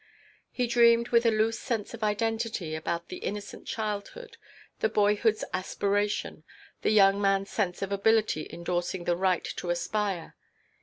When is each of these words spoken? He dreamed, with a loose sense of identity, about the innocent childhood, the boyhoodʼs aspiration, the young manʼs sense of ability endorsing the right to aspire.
He 0.49 0.65
dreamed, 0.65 1.09
with 1.09 1.27
a 1.27 1.29
loose 1.29 1.59
sense 1.59 1.93
of 1.93 2.03
identity, 2.03 2.73
about 2.73 3.09
the 3.09 3.17
innocent 3.17 3.67
childhood, 3.67 4.37
the 4.79 4.89
boyhoodʼs 4.89 5.43
aspiration, 5.53 6.43
the 6.81 6.89
young 6.89 7.19
manʼs 7.21 7.49
sense 7.49 7.81
of 7.83 7.91
ability 7.91 8.47
endorsing 8.51 9.03
the 9.03 9.15
right 9.15 9.43
to 9.57 9.69
aspire. 9.69 10.35